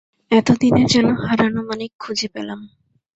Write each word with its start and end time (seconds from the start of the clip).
এতদিনে 0.31 0.83
যেন 0.85 1.07
হারানো 1.21 1.61
মানিক 1.63 1.91
খুঁজে 1.99 2.27
পেলাম। 2.27 2.59